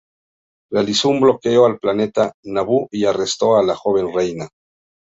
Realizó 0.71 1.09
un 1.09 1.21
bloqueo 1.21 1.67
al 1.67 1.77
planeta 1.77 2.33
Naboo 2.43 2.87
y 2.89 3.05
arrestó 3.05 3.57
a 3.57 3.61
la 3.63 3.75
joven 3.75 4.11
reina. 4.11 4.49